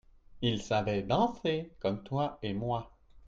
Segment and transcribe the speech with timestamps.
[0.41, 2.91] Ils savaient danser comme toi et moi.